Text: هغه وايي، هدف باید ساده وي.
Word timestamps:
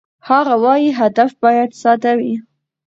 هغه 0.29 0.53
وايي، 0.63 0.89
هدف 1.01 1.31
باید 1.43 1.69
ساده 1.81 2.11
وي. 2.19 2.35